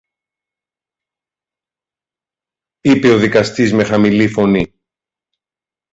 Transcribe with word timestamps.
είπε 2.81 3.07
ο 3.07 3.17
δικαστής 3.17 3.73
με 3.73 3.83
χαμηλή 3.83 4.27
φωνή. 4.27 4.73